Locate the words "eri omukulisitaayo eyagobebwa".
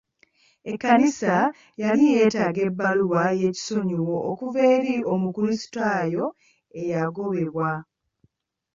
4.75-7.71